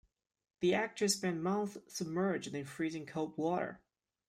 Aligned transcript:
The 0.61 0.73
actors 0.73 1.13
spent 1.13 1.43
months 1.43 1.77
submerged 1.85 2.55
in 2.55 2.65
freezing 2.65 3.05
cold 3.05 3.37
water. 3.37 3.81